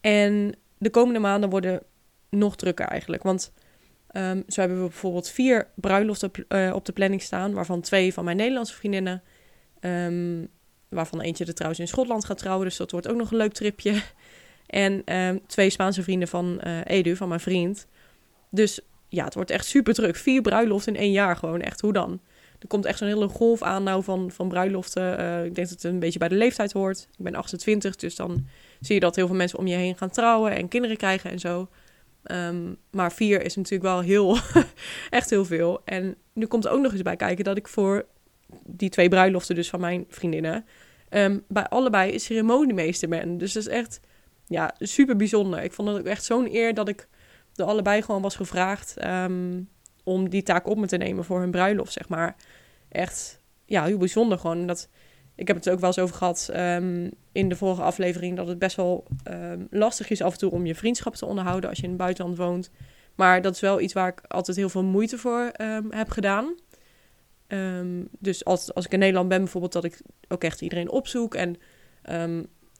En 0.00 0.54
de 0.78 0.90
komende 0.90 1.18
maanden 1.18 1.50
worden 1.50 1.82
nog 2.30 2.56
drukker 2.56 2.86
eigenlijk. 2.86 3.22
Want 3.22 3.52
Um, 4.12 4.44
zo 4.48 4.60
hebben 4.60 4.78
we 4.82 4.88
bijvoorbeeld 4.88 5.28
vier 5.28 5.68
bruiloften 5.74 6.30
uh, 6.48 6.74
op 6.74 6.84
de 6.84 6.92
planning 6.92 7.22
staan, 7.22 7.52
waarvan 7.52 7.80
twee 7.80 8.12
van 8.12 8.24
mijn 8.24 8.36
Nederlandse 8.36 8.74
vriendinnen. 8.74 9.22
Um, 9.80 10.48
waarvan 10.88 11.20
eentje 11.20 11.44
er 11.44 11.54
trouwens 11.54 11.80
in 11.80 11.88
Schotland 11.88 12.24
gaat 12.24 12.38
trouwen, 12.38 12.66
dus 12.66 12.76
dat 12.76 12.90
wordt 12.90 13.08
ook 13.08 13.16
nog 13.16 13.30
een 13.30 13.36
leuk 13.36 13.52
tripje. 13.52 13.94
En 14.66 15.04
twee 15.46 15.70
Spaanse 15.70 16.02
vrienden 16.02 16.28
van 16.28 16.60
uh, 16.66 16.80
Edu, 16.84 17.16
van 17.16 17.28
mijn 17.28 17.40
vriend. 17.40 17.86
Dus 18.50 18.80
ja, 19.08 19.24
het 19.24 19.34
wordt 19.34 19.50
echt 19.50 19.66
super 19.66 19.94
druk. 19.94 20.16
Vier 20.16 20.40
bruiloften 20.42 20.94
in 20.94 21.00
één 21.00 21.12
jaar 21.12 21.36
gewoon, 21.36 21.60
echt 21.60 21.80
hoe 21.80 21.92
dan? 21.92 22.20
Er 22.58 22.68
komt 22.68 22.84
echt 22.84 22.98
zo'n 22.98 23.08
hele 23.08 23.28
golf 23.28 23.62
aan 23.62 23.82
nou 23.82 24.02
van, 24.02 24.30
van 24.30 24.48
bruiloften. 24.48 25.20
Uh, 25.20 25.44
ik 25.44 25.54
denk 25.54 25.68
dat 25.68 25.82
het 25.82 25.84
een 25.84 25.98
beetje 25.98 26.18
bij 26.18 26.28
de 26.28 26.34
leeftijd 26.34 26.72
hoort. 26.72 27.08
Ik 27.18 27.24
ben 27.24 27.34
28, 27.34 27.96
dus 27.96 28.16
dan 28.16 28.46
zie 28.80 28.94
je 28.94 29.00
dat 29.00 29.16
heel 29.16 29.26
veel 29.26 29.36
mensen 29.36 29.58
om 29.58 29.66
je 29.66 29.76
heen 29.76 29.96
gaan 29.96 30.10
trouwen 30.10 30.56
en 30.56 30.68
kinderen 30.68 30.96
krijgen 30.96 31.30
en 31.30 31.38
zo. 31.38 31.68
Um, 32.30 32.76
maar 32.90 33.12
vier 33.12 33.42
is 33.42 33.56
natuurlijk 33.56 33.82
wel 33.82 34.00
heel, 34.00 34.36
echt 35.10 35.30
heel 35.30 35.44
veel. 35.44 35.80
En 35.84 36.16
nu 36.32 36.46
komt 36.46 36.64
er 36.64 36.70
ook 36.70 36.82
nog 36.82 36.92
eens 36.92 37.02
bij 37.02 37.16
kijken 37.16 37.44
dat 37.44 37.56
ik 37.56 37.68
voor 37.68 38.06
die 38.64 38.90
twee 38.90 39.08
bruiloften, 39.08 39.54
dus 39.54 39.70
van 39.70 39.80
mijn 39.80 40.04
vriendinnen, 40.08 40.64
um, 41.10 41.44
bij 41.48 41.66
allebei 41.66 42.18
ceremoniemeester 42.18 43.08
ben. 43.08 43.38
Dus 43.38 43.52
dat 43.52 43.62
is 43.62 43.68
echt 43.68 44.00
ja, 44.46 44.74
super 44.78 45.16
bijzonder. 45.16 45.62
Ik 45.62 45.72
vond 45.72 45.88
het 45.88 45.98
ook 45.98 46.06
echt 46.06 46.24
zo'n 46.24 46.54
eer 46.54 46.74
dat 46.74 46.88
ik 46.88 47.08
de 47.52 47.64
allebei 47.64 48.02
gewoon 48.02 48.22
was 48.22 48.36
gevraagd 48.36 49.04
um, 49.04 49.68
om 50.04 50.28
die 50.28 50.42
taak 50.42 50.66
op 50.66 50.78
me 50.78 50.86
te 50.86 50.96
nemen 50.96 51.24
voor 51.24 51.40
hun 51.40 51.50
bruiloft, 51.50 51.92
zeg 51.92 52.08
maar. 52.08 52.36
Echt, 52.88 53.40
ja, 53.64 53.84
heel 53.84 53.98
bijzonder 53.98 54.38
gewoon. 54.38 54.66
Dat, 54.66 54.88
ik 55.34 55.46
heb 55.46 55.56
het 55.56 55.70
ook 55.70 55.78
wel 55.78 55.88
eens 55.88 55.98
over 55.98 56.16
gehad 56.16 56.50
um, 56.56 57.10
in 57.32 57.48
de 57.48 57.56
vorige 57.56 57.82
aflevering 57.82 58.36
dat 58.36 58.46
het 58.46 58.58
best 58.58 58.76
wel 58.76 59.06
um, 59.30 59.66
lastig 59.70 60.10
is 60.10 60.22
af 60.22 60.32
en 60.32 60.38
toe 60.38 60.50
om 60.50 60.66
je 60.66 60.74
vriendschap 60.74 61.14
te 61.14 61.26
onderhouden 61.26 61.68
als 61.68 61.78
je 61.78 61.84
in 61.84 61.90
het 61.90 61.98
buitenland 61.98 62.36
woont. 62.36 62.70
Maar 63.14 63.42
dat 63.42 63.54
is 63.54 63.60
wel 63.60 63.80
iets 63.80 63.92
waar 63.92 64.08
ik 64.08 64.20
altijd 64.28 64.56
heel 64.56 64.68
veel 64.68 64.84
moeite 64.84 65.18
voor 65.18 65.52
um, 65.60 65.92
heb 65.92 66.10
gedaan. 66.10 66.54
dus 68.18 68.44
als, 68.44 68.74
als 68.74 68.84
ik 68.84 68.92
in 68.92 68.98
Nederland 68.98 69.28
ben 69.28 69.38
bijvoorbeeld, 69.38 69.72
dat 69.72 69.84
ik 69.84 70.00
ook 70.28 70.44
echt 70.44 70.60
iedereen 70.60 70.90
opzoek. 70.90 71.34
En 71.34 71.56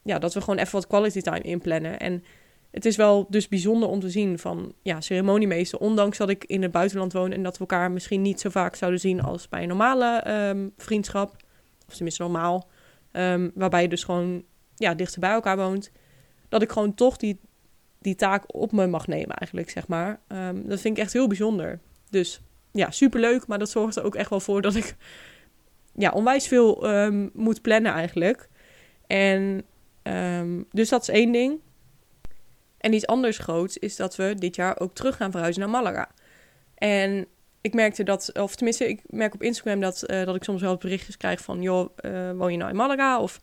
ja, 0.03 0.19
dat 0.19 0.33
we 0.33 0.41
gewoon 0.41 0.59
even 0.59 0.71
wat 0.71 0.87
quality 0.87 1.21
time 1.21 1.41
inplannen. 1.41 1.99
En 1.99 2.23
het 2.71 2.85
is 2.85 2.95
wel 2.95 3.27
dus 3.29 3.47
bijzonder 3.47 3.89
om 3.89 3.99
te 3.99 4.09
zien 4.09 4.39
van 4.39 4.73
ja, 4.81 5.01
ceremoniemeester, 5.01 5.79
ondanks 5.79 6.17
dat 6.17 6.29
ik 6.29 6.43
in 6.43 6.61
het 6.61 6.71
buitenland 6.71 7.13
woon 7.13 7.31
en 7.31 7.43
dat 7.43 7.53
we 7.53 7.59
elkaar 7.59 7.91
misschien 7.91 8.21
niet 8.21 8.39
zo 8.39 8.49
vaak 8.49 8.75
zouden 8.75 8.99
zien 8.99 9.21
als 9.21 9.49
bij 9.49 9.61
een 9.61 9.67
normale 9.67 10.71
vriendschap 10.77 11.35
of 11.87 11.95
tenminste 11.95 12.21
normaal, 12.21 12.69
um, 13.11 13.51
waarbij 13.55 13.81
je 13.81 13.87
dus 13.87 14.03
gewoon 14.03 14.43
ja, 14.75 14.93
dichter 14.93 15.19
bij 15.19 15.31
elkaar 15.31 15.57
woont, 15.57 15.91
dat 16.49 16.61
ik 16.61 16.71
gewoon 16.71 16.93
toch 16.93 17.17
die, 17.17 17.39
die 17.99 18.15
taak 18.15 18.55
op 18.55 18.71
me 18.71 18.87
mag 18.87 19.07
nemen 19.07 19.35
eigenlijk, 19.35 19.69
zeg 19.69 19.87
maar. 19.87 20.19
Um, 20.27 20.67
dat 20.67 20.79
vind 20.79 20.97
ik 20.97 21.03
echt 21.03 21.13
heel 21.13 21.27
bijzonder. 21.27 21.79
Dus 22.09 22.41
ja, 22.71 22.91
superleuk, 22.91 23.47
maar 23.47 23.59
dat 23.59 23.69
zorgt 23.69 23.95
er 23.95 24.03
ook 24.03 24.15
echt 24.15 24.29
wel 24.29 24.39
voor 24.39 24.61
dat 24.61 24.75
ik 24.75 24.95
ja, 25.95 26.11
onwijs 26.11 26.47
veel 26.47 26.87
moet 27.33 27.61
plannen 27.61 27.91
eigenlijk. 27.91 28.49
En 29.07 29.65
dus 30.71 30.89
dat 30.89 31.01
is 31.01 31.09
één 31.09 31.31
ding. 31.31 31.59
En 32.79 32.93
iets 32.93 33.07
anders 33.07 33.37
groots 33.37 33.77
is 33.77 33.95
dat 33.95 34.15
we 34.15 34.35
dit 34.35 34.55
jaar 34.55 34.79
ook 34.79 34.93
terug 34.93 35.15
gaan 35.15 35.31
verhuizen 35.31 35.61
naar 35.61 35.71
Malaga. 35.71 36.09
En 36.75 37.27
ik 37.61 37.73
merkte 37.73 38.03
dat, 38.03 38.39
of 38.39 38.55
tenminste, 38.55 38.89
ik 38.89 39.01
merk 39.05 39.33
op 39.33 39.43
Instagram 39.43 39.79
dat, 39.79 40.03
uh, 40.07 40.25
dat 40.25 40.35
ik 40.35 40.43
soms 40.43 40.61
wel 40.61 40.77
berichtjes 40.77 41.17
krijg 41.17 41.41
van, 41.41 41.61
joh, 41.61 41.89
uh, 42.01 42.31
woon 42.31 42.51
je 42.51 42.57
nou 42.57 42.69
in 42.69 42.75
Malaga? 42.75 43.19
Of 43.19 43.39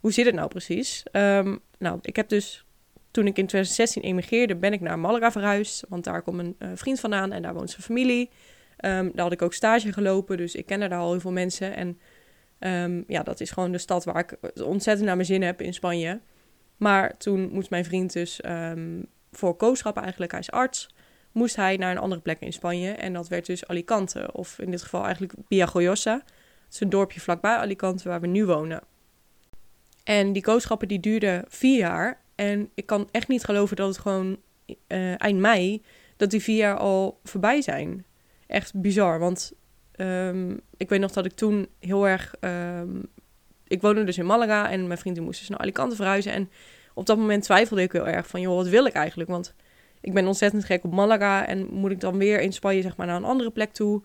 hoe 0.00 0.12
zit 0.12 0.26
het 0.26 0.34
nou 0.34 0.48
precies? 0.48 1.02
Um, 1.12 1.60
nou, 1.78 1.98
ik 2.02 2.16
heb 2.16 2.28
dus, 2.28 2.64
toen 3.10 3.26
ik 3.26 3.38
in 3.38 3.46
2016 3.46 4.02
emigreerde, 4.02 4.56
ben 4.56 4.72
ik 4.72 4.80
naar 4.80 4.98
Malaga 4.98 5.32
verhuisd. 5.32 5.84
Want 5.88 6.04
daar 6.04 6.22
komt 6.22 6.38
een 6.38 6.56
uh, 6.58 6.68
vriend 6.74 7.00
vandaan 7.00 7.32
en 7.32 7.42
daar 7.42 7.54
woont 7.54 7.70
zijn 7.70 7.82
familie. 7.82 8.30
Um, 8.84 9.10
daar 9.14 9.24
had 9.24 9.32
ik 9.32 9.42
ook 9.42 9.54
stage 9.54 9.92
gelopen, 9.92 10.36
dus 10.36 10.54
ik 10.54 10.66
ken 10.66 10.80
daar 10.80 10.94
al 10.94 11.10
heel 11.10 11.20
veel 11.20 11.32
mensen. 11.32 11.76
En 11.76 11.98
um, 12.84 13.04
ja, 13.06 13.22
dat 13.22 13.40
is 13.40 13.50
gewoon 13.50 13.72
de 13.72 13.78
stad 13.78 14.04
waar 14.04 14.18
ik 14.18 14.62
ontzettend 14.62 15.06
naar 15.06 15.16
mijn 15.16 15.28
zin 15.28 15.42
heb 15.42 15.60
in 15.60 15.74
Spanje. 15.74 16.20
Maar 16.78 17.16
toen 17.16 17.48
moest 17.52 17.70
mijn 17.70 17.84
vriend 17.84 18.12
dus 18.12 18.40
voor 19.32 19.56
kooschap 19.56 19.96
eigenlijk, 19.96 20.30
hij 20.30 20.40
is 20.40 20.50
arts 20.50 20.88
moest 21.32 21.56
hij 21.56 21.76
naar 21.76 21.90
een 21.90 21.98
andere 21.98 22.20
plek 22.20 22.40
in 22.40 22.52
Spanje. 22.52 22.92
En 22.92 23.12
dat 23.12 23.28
werd 23.28 23.46
dus 23.46 23.66
Alicante, 23.66 24.32
of 24.32 24.58
in 24.58 24.70
dit 24.70 24.82
geval 24.82 25.02
eigenlijk 25.02 25.32
Villajoyosa. 25.48 26.14
Het 26.64 26.74
is 26.74 26.80
een 26.80 26.88
dorpje 26.88 27.20
vlakbij 27.20 27.56
Alicante 27.56 28.08
waar 28.08 28.20
we 28.20 28.26
nu 28.26 28.46
wonen. 28.46 28.80
En 30.04 30.32
die 30.32 30.42
kooschappen 30.42 30.88
die 30.88 31.00
duurden 31.00 31.44
vier 31.48 31.78
jaar. 31.78 32.20
En 32.34 32.70
ik 32.74 32.86
kan 32.86 33.08
echt 33.10 33.28
niet 33.28 33.44
geloven 33.44 33.76
dat 33.76 33.88
het 33.88 33.98
gewoon 33.98 34.36
uh, 34.66 35.20
eind 35.22 35.38
mei, 35.38 35.82
dat 36.16 36.30
die 36.30 36.42
vier 36.42 36.56
jaar 36.56 36.76
al 36.76 37.20
voorbij 37.24 37.62
zijn. 37.62 38.04
Echt 38.46 38.74
bizar, 38.74 39.18
want 39.18 39.52
um, 39.96 40.60
ik 40.76 40.88
weet 40.88 41.00
nog 41.00 41.12
dat 41.12 41.24
ik 41.24 41.32
toen 41.32 41.68
heel 41.78 42.08
erg... 42.08 42.34
Um, 42.40 43.08
ik 43.68 43.80
woonde 43.80 44.04
dus 44.04 44.18
in 44.18 44.26
Malaga 44.26 44.70
en 44.70 44.86
mijn 44.86 44.98
vrienden 44.98 45.22
moesten 45.22 45.40
dus 45.46 45.50
naar 45.50 45.66
Alicante 45.66 45.96
verhuizen. 45.96 46.32
En 46.32 46.50
op 46.94 47.06
dat 47.06 47.18
moment 47.18 47.42
twijfelde 47.42 47.82
ik 47.82 47.92
heel 47.92 48.08
erg 48.08 48.26
van, 48.26 48.40
joh, 48.40 48.56
wat 48.56 48.68
wil 48.68 48.84
ik 48.84 48.92
eigenlijk? 48.92 49.30
Want 49.30 49.54
ik 50.00 50.14
ben 50.14 50.26
ontzettend 50.26 50.64
gek 50.64 50.84
op 50.84 50.92
Malaga 50.92 51.46
en 51.46 51.66
moet 51.70 51.90
ik 51.90 52.00
dan 52.00 52.18
weer 52.18 52.40
in 52.40 52.52
Spanje 52.52 52.82
zeg 52.82 52.96
maar 52.96 53.06
naar 53.06 53.16
een 53.16 53.24
andere 53.24 53.50
plek 53.50 53.72
toe? 53.72 54.02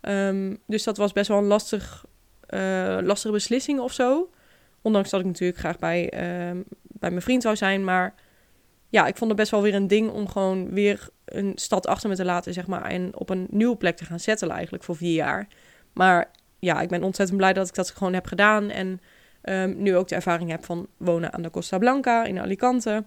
Um, 0.00 0.58
dus 0.66 0.84
dat 0.84 0.96
was 0.96 1.12
best 1.12 1.28
wel 1.28 1.38
een 1.38 1.44
lastig, 1.44 2.04
uh, 2.50 2.98
lastige 3.02 3.32
beslissing 3.32 3.80
of 3.80 3.92
zo. 3.92 4.30
Ondanks 4.82 5.10
dat 5.10 5.20
ik 5.20 5.26
natuurlijk 5.26 5.58
graag 5.58 5.78
bij, 5.78 6.02
uh, 6.04 6.60
bij 6.82 7.10
mijn 7.10 7.22
vriend 7.22 7.42
zou 7.42 7.56
zijn. 7.56 7.84
Maar 7.84 8.14
ja, 8.88 9.06
ik 9.06 9.16
vond 9.16 9.30
het 9.30 9.38
best 9.40 9.50
wel 9.50 9.62
weer 9.62 9.74
een 9.74 9.86
ding 9.86 10.10
om 10.10 10.28
gewoon 10.28 10.70
weer 10.70 11.08
een 11.24 11.52
stad 11.54 11.86
achter 11.86 12.08
me 12.08 12.14
te 12.16 12.24
laten, 12.24 12.52
zeg 12.52 12.66
maar. 12.66 12.84
En 12.84 13.16
op 13.16 13.30
een 13.30 13.46
nieuwe 13.50 13.76
plek 13.76 13.96
te 13.96 14.04
gaan 14.04 14.20
settelen 14.20 14.54
eigenlijk 14.54 14.84
voor 14.84 14.96
vier 14.96 15.14
jaar. 15.14 15.48
Maar 15.92 16.30
ja, 16.58 16.80
ik 16.80 16.88
ben 16.88 17.02
ontzettend 17.02 17.38
blij 17.38 17.52
dat 17.52 17.68
ik 17.68 17.74
dat 17.74 17.90
gewoon 17.90 18.12
heb 18.12 18.26
gedaan. 18.26 18.70
En 18.70 19.00
um, 19.42 19.82
nu 19.82 19.96
ook 19.96 20.08
de 20.08 20.14
ervaring 20.14 20.50
heb 20.50 20.64
van 20.64 20.86
wonen 20.96 21.32
aan 21.32 21.42
de 21.42 21.50
Costa 21.50 21.78
Blanca 21.78 22.24
in 22.24 22.40
Alicante. 22.40 23.04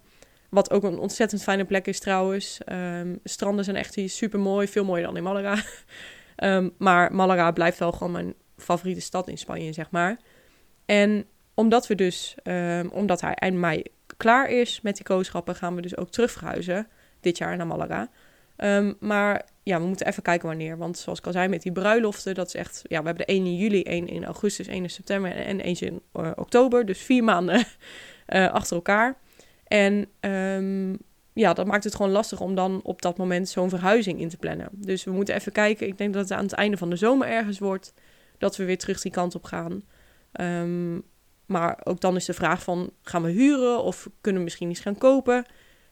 Wat 0.50 0.72
ook 0.72 0.84
een 0.84 1.00
ontzettend 1.00 1.44
fijne 1.44 1.65
plek 1.65 1.88
is 1.88 2.00
trouwens. 2.00 2.60
Um, 2.72 3.20
stranden 3.24 3.63
zijn 3.63 3.75
echt 3.75 3.98
super 4.06 4.39
mooi, 4.39 4.68
veel 4.68 4.86
mooier 4.86 5.06
dan 5.06 5.18
in 5.18 5.24
Malaga. 5.24 5.63
um, 6.44 6.74
maar 6.88 7.13
Malaga 7.15 7.51
blijft 7.51 7.79
wel 7.79 7.91
gewoon 7.91 8.12
mijn 8.12 8.34
favoriete 8.58 9.01
stad 9.01 9.27
in 9.27 9.38
Spanje, 9.38 9.74
zeg 9.74 9.91
maar. 9.91 10.20
En 10.86 11.25
omdat 11.53 11.88
we 11.88 11.96
dus, 11.96 12.36
omdat 12.91 13.22
hij 13.22 13.34
eind 13.34 13.58
mei 13.58 13.84
klaar 14.18 14.50
is 14.50 14.82
met 14.82 14.96
die 14.96 15.06
kooschappen, 15.06 15.56
gaan 15.56 15.75
we 15.75 15.82
dus 15.82 15.98
ook 15.98 16.10
terug 16.10 16.32
verhuizen 16.32 16.88
dit 17.20 17.38
jaar 17.38 17.58
naar 17.58 17.68
Malaga. 17.68 18.10
Um, 18.63 18.96
maar 19.00 19.46
ja, 19.63 19.80
we 19.80 19.86
moeten 19.86 20.08
even 20.08 20.24
kijken 20.24 20.48
wanneer. 20.48 20.78
Want 20.78 20.98
zoals 20.98 21.20
ik 21.20 21.25
al 21.25 21.32
zei, 21.32 21.48
met 21.48 21.62
die 21.62 21.72
bruiloften, 21.72 22.36
dat 22.36 22.48
is 22.48 22.56
echt... 22.56 22.82
Ja, 22.84 23.00
we 23.00 23.06
hebben 23.06 23.25
de 23.25 23.34
1 23.34 23.46
in 23.46 23.56
juli, 23.56 23.84
1 23.84 24.08
in 24.08 24.25
augustus, 24.25 24.68
1 24.68 24.84
in 24.84 24.89
september 24.89 25.32
en 25.32 25.60
eentje 25.60 25.86
in 25.86 26.01
uh, 26.13 26.32
oktober. 26.36 26.86
Dus 26.86 27.00
vier 27.00 27.24
maanden 27.24 27.66
uh, 28.28 28.51
achter 28.60 28.75
elkaar. 28.75 29.18
En 29.63 30.08
um, 30.20 30.98
ja, 31.34 31.54
dat 31.54 31.66
maakt 31.66 31.84
het 31.84 31.96
gewoon 31.96 32.12
lastig 32.12 32.42
om 32.42 32.56
dan 32.56 32.80
op 32.84 33.01
dat 33.01 33.18
moment 33.18 33.50
zo'n 33.50 33.70
verhuizing 33.70 34.20
in 34.20 34.30
te 34.30 34.38
plannen. 34.38 34.70
Dus 34.72 35.04
we 35.04 35.12
moeten 35.12 35.36
even 35.36 35.51
kijken. 35.51 35.88
Ik 35.88 35.98
denk 35.98 36.13
dat 36.13 36.30
het 36.30 36.38
aan 36.38 36.44
het 36.44 36.54
einde 36.54 36.78
van 36.78 36.89
de 36.89 36.96
zomer 36.96 37.28
ergens 37.28 37.60
wordt 37.60 37.94
dat 38.38 38.58
we 38.58 38.66
weer 38.66 38.78
terug 38.78 39.01
die 39.01 39.12
kant 39.12 39.36
op 39.36 39.44
gaan. 39.44 39.84
Um, 40.42 41.04
maar 41.46 41.80
ook 41.84 42.00
dan 42.00 42.16
is 42.16 42.25
de 42.25 42.34
vraag 42.34 42.63
van, 42.63 42.92
gaan 43.01 43.24
we 43.24 43.30
huren 43.30 43.84
of 43.84 44.10
kunnen 44.22 44.42
we 44.42 44.46
misschien 44.46 44.70
iets 44.70 44.80
gaan 44.80 44.98
kopen? 44.98 45.36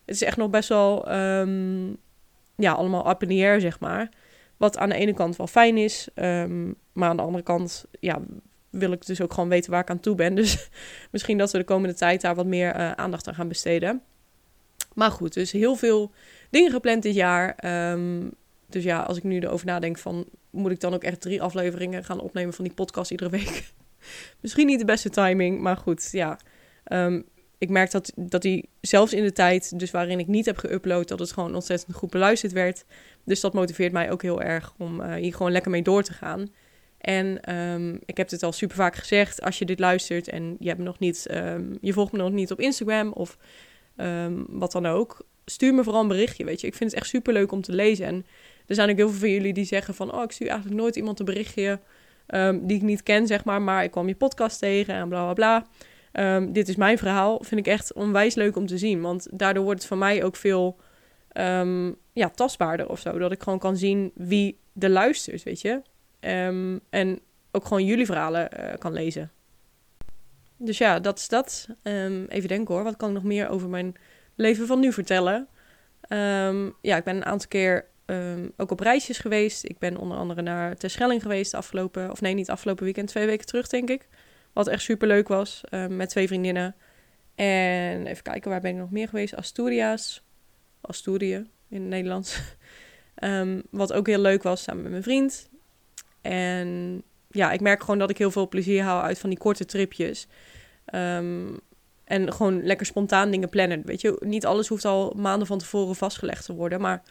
Het 0.06 0.16
is 0.16 0.24
echt 0.24 0.38
nog 0.38 0.50
best 0.50 0.70
wel, 0.70 1.12
ja, 2.58 2.72
allemaal 2.72 3.18
air, 3.28 3.62
zeg 3.62 3.80
maar. 3.80 4.10
Wat 4.58 4.78
aan 4.78 4.90
de 4.90 4.96
ene 4.96 5.14
kant 5.14 5.36
wel 5.36 5.48
fijn 5.48 5.78
is, 5.78 6.08
um, 6.16 6.76
maar 6.94 7.10
aan 7.10 7.18
de 7.18 7.24
andere 7.24 7.44
kant, 7.44 7.86
ja, 8.00 8.22
wil 8.70 8.92
ik 8.92 9.06
dus 9.06 9.22
ook 9.22 9.34
gewoon 9.34 9.50
weten 9.50 9.72
waar 9.72 9.82
ik 9.82 9.90
aan 9.90 10.00
toe 10.00 10.16
ben. 10.16 10.36
Dus 10.42 10.70
misschien 11.12 11.38
dat 11.38 11.52
we 11.52 11.58
de 11.58 11.64
komende 11.64 11.96
tijd 11.96 12.22
daar 12.22 12.36
wat 12.36 12.46
meer 12.46 12.76
uh, 12.76 12.92
aandacht 12.92 13.28
aan 13.28 13.36
gaan 13.36 13.48
besteden. 13.48 14.02
Maar 14.94 15.12
goed, 15.12 15.34
dus 15.34 15.52
heel 15.52 15.76
veel 15.76 16.12
dingen 16.50 16.72
gepland 16.72 17.04
dit 17.04 17.16
jaar. 17.16 17.58
Um, 17.92 18.32
dus 18.68 18.84
ja, 18.84 19.02
als 19.02 19.18
ik 19.18 19.24
nu 19.24 19.40
erover 19.40 19.66
nadenk 19.66 19.98
van... 19.98 20.26
moet 20.50 20.72
ik 20.72 20.80
dan 20.80 20.94
ook 20.94 21.04
echt 21.04 21.22
drie 21.22 21.42
afleveringen 21.42 22.04
gaan 22.04 22.20
opnemen 22.20 22.54
van 22.54 22.64
die 22.64 22.74
podcast 22.74 23.12
iedere 23.12 23.30
week? 23.30 23.74
Misschien 24.42 24.66
niet 24.66 24.80
de 24.80 24.86
beste 24.86 25.10
timing, 25.10 25.60
maar 25.60 25.78
goed, 25.78 26.10
ja. 26.12 26.40
Um, 26.92 27.26
ik 27.58 27.70
merk 27.70 27.92
dat, 27.92 28.12
dat 28.16 28.42
die 28.42 28.70
zelfs 28.82 29.14
in 29.14 29.24
de 29.24 29.32
tijd, 29.32 29.80
dus 29.80 29.92
waarin 29.92 30.20
ik 30.20 30.28
niet 30.28 30.46
heb 30.46 30.66
geüpload, 30.66 31.08
dat 31.08 31.20
het 31.20 31.32
gewoon 31.32 31.56
ontzettend 31.56 31.96
goed 31.96 32.10
beluisterd 32.10 32.52
werd. 32.52 32.86
Dus 33.24 33.40
dat 33.40 33.54
motiveert 33.54 33.92
mij 33.92 34.12
ook 34.12 34.22
heel 34.22 34.42
erg 34.42 34.74
om 34.78 35.02
uh, 35.02 35.14
hier 35.14 35.34
gewoon 35.34 35.52
lekker 35.52 35.72
mee 35.72 35.82
door 35.82 36.04
te 36.04 36.14
gaan. 36.14 36.48
En 36.98 37.56
um, 37.58 38.00
ik 38.06 38.18
heb 38.18 38.30
het 38.30 38.44
al 38.44 38.52
super 38.52 38.76
vaak 38.76 38.96
gezegd, 38.96 39.42
als 39.42 39.60
je 39.60 39.66
dit 39.66 39.80
luistert 39.80 40.28
en 40.28 40.56
je, 40.60 40.68
hebt 40.68 40.82
nog 40.82 41.00
niet, 41.00 41.28
um, 41.32 41.78
je 41.82 41.94
volgt 41.94 42.12
me 42.12 42.18
nog 42.18 42.32
niet 42.32 42.52
op 42.52 42.60
Instagram 42.60 43.12
of 43.12 43.38
um, 43.98 44.46
wat 44.50 44.72
dan 44.72 44.86
ook, 44.86 45.26
stuur 45.46 45.74
me 45.74 45.84
vooral 45.84 46.02
een 46.02 46.08
berichtje, 46.08 46.46
weet 46.46 46.62
je. 46.62 46.68
Ik 46.68 46.76
vind 46.76 46.92
het 46.92 47.00
echt 47.00 47.10
super 47.10 47.34
leuk 47.34 47.52
om 47.52 47.62
te 47.62 47.72
lezen. 47.72 48.06
En 48.06 48.26
er 48.66 48.76
zijn 48.76 48.90
ook 48.90 48.98
heel 48.98 49.10
veel 49.10 49.20
van 49.20 49.32
jullie 49.32 49.54
die 49.54 49.66
zeggen 49.66 49.94
van, 49.94 50.14
oh, 50.14 50.24
ik 50.24 50.32
stuur 50.32 50.48
eigenlijk 50.48 50.82
nooit 50.82 50.96
iemand 50.96 51.20
een 51.20 51.26
berichtje 51.26 51.80
die 52.62 52.78
ik 52.78 52.82
niet 52.82 53.04
ken, 53.04 53.28
zeg 53.28 53.44
maar, 53.44 53.62
maar 53.62 53.84
ik 53.84 53.92
kwam 53.92 54.08
je 54.08 54.16
podcast 54.16 54.60
tegen 54.60 54.94
en 54.94 55.10
bla 55.10 55.24
bla 55.24 55.34
bla. 55.34 55.68
Um, 56.14 56.54
dit 56.54 56.68
is 56.68 56.76
mijn 56.76 56.98
verhaal, 56.98 57.44
vind 57.44 57.60
ik 57.60 57.74
echt 57.74 57.94
onwijs 57.94 58.36
leuk 58.36 58.56
om 58.56 58.66
te 58.66 58.78
zien, 58.78 59.02
want 59.02 59.28
daardoor 59.32 59.64
wordt 59.64 59.80
het 59.80 59.88
voor 59.88 59.98
mij 59.98 60.24
ook 60.24 60.36
veel 60.36 60.80
um, 61.34 61.96
ja, 62.14 62.30
tastbaarder 62.30 62.90
of 62.90 63.00
zo. 63.00 63.18
Dat 63.18 63.32
ik 63.32 63.44
gewoon 63.44 63.60
kan 63.60 63.78
zien 63.78 64.12
wie 64.16 64.60
de 64.74 64.90
luistert, 64.90 65.44
weet 65.44 65.62
je. 65.62 65.82
en 66.90 67.20
ook 67.52 67.66
gewoon 67.66 67.86
jullie 67.86 68.06
verhalen 68.06 68.50
uh, 68.60 68.74
kan 68.78 68.94
lezen. 68.94 69.32
Dus 70.58 70.78
ja, 70.78 71.00
dat 71.00 71.18
is 71.18 71.28
dat. 71.28 71.68
even 72.28 72.48
denken 72.48 72.74
hoor, 72.74 72.84
wat 72.84 72.98
kan 72.98 73.10
ik 73.10 73.16
nog 73.16 73.24
meer 73.24 73.50
over 73.50 73.70
mijn 73.70 73.96
leven 74.36 74.68
van 74.68 74.80
nu 74.80 74.94
vertellen? 74.94 75.48
ja, 76.82 76.98
ik 76.98 77.04
ben 77.04 77.16
een 77.16 77.26
aantal 77.26 77.48
keer 77.48 77.86
ook 78.58 78.72
op 78.72 78.80
reisjes 78.80 79.18
geweest. 79.18 79.64
Ik 79.64 79.80
ben 79.80 79.98
onder 79.98 80.18
andere 80.18 80.42
naar 80.42 80.76
Terschelling 80.76 81.22
geweest 81.22 81.54
afgelopen, 81.54 82.12
of 82.12 82.22
nee, 82.22 82.34
niet 82.34 82.50
afgelopen 82.50 82.84
weekend, 82.84 83.08
twee 83.08 83.26
weken 83.26 83.46
terug 83.46 83.68
denk 83.68 83.90
ik. 83.90 84.08
Wat 84.58 84.68
echt 84.68 84.84
super 84.84 85.08
leuk 85.08 85.28
was, 85.28 85.64
um, 85.72 85.96
met 85.96 86.10
twee 86.10 86.28
vriendinnen. 86.28 86.76
En 87.36 88.06
even 88.06 88.24
kijken, 88.24 88.52
waar 88.52 88.62
ben 88.62 88.72
ik 88.72 88.78
nog 88.78 88.92
meer 88.92 89.08
geweest? 89.08 89.36
Asturias. 89.36 90.24
Asturië 90.82 91.50
in 91.70 91.82
het 91.82 91.90
Nederlands. 91.90 92.42
um, 93.24 93.64
wat 93.70 93.94
ook 93.94 94.08
heel 94.08 94.20
leuk 94.20 94.44
was, 94.44 94.64
samen 94.64 94.82
met 94.82 94.92
mijn 94.92 95.04
vriend. 95.04 95.50
En 96.22 97.02
ja, 97.30 97.52
ik 97.52 97.62
merk 97.62 97.80
gewoon 97.80 98.00
dat 98.00 98.10
ik 98.10 98.18
heel 98.18 98.32
veel 98.32 98.48
plezier 98.48 98.84
haal 98.84 99.02
uit 99.02 99.20
van 99.20 99.30
die 99.30 99.40
korte 99.40 99.66
tripjes. 99.66 100.28
Um, 100.94 101.60
en 102.04 102.34
gewoon 102.34 102.64
lekker 102.64 102.86
spontaan 102.86 103.32
dingen 103.32 103.50
plannen. 103.50 103.82
Weet 103.86 104.02
je, 104.02 104.22
niet 104.26 104.46
alles 104.46 104.68
hoeft 104.68 104.86
al 104.86 105.14
maanden 105.18 105.48
van 105.48 105.58
tevoren 105.58 105.96
vastgelegd 105.96 106.46
te 106.46 106.54
worden. 106.54 106.82
Maar 106.82 107.02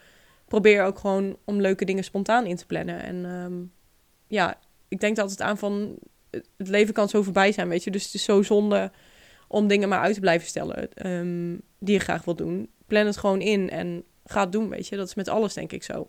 probeer 0.46 0.84
ook 0.84 0.98
gewoon 0.98 1.36
om 1.44 1.60
leuke 1.60 1.84
dingen 1.84 2.04
spontaan 2.04 2.46
in 2.46 2.56
te 2.56 2.66
plannen. 2.66 3.02
En 3.02 3.72
ja, 4.26 4.58
ik 4.88 5.00
denk 5.00 5.18
altijd 5.18 5.40
aan 5.40 5.58
van 5.58 5.98
het 6.56 6.68
leven 6.68 6.94
kan 6.94 7.08
zo 7.08 7.22
voorbij 7.22 7.52
zijn, 7.52 7.68
weet 7.68 7.84
je. 7.84 7.90
Dus 7.90 8.04
het 8.04 8.14
is 8.14 8.24
zo 8.24 8.42
zonde 8.42 8.90
om 9.48 9.66
dingen 9.66 9.88
maar 9.88 10.00
uit 10.00 10.14
te 10.14 10.20
blijven 10.20 10.48
stellen 10.48 11.06
um, 11.06 11.60
die 11.78 11.94
je 11.94 12.00
graag 12.00 12.24
wil 12.24 12.36
doen. 12.36 12.70
Plan 12.86 13.06
het 13.06 13.16
gewoon 13.16 13.40
in 13.40 13.70
en 13.70 14.04
ga 14.24 14.40
het 14.40 14.52
doen, 14.52 14.68
weet 14.68 14.88
je. 14.88 14.96
Dat 14.96 15.06
is 15.06 15.14
met 15.14 15.28
alles 15.28 15.54
denk 15.54 15.72
ik 15.72 15.82
zo. 15.82 16.08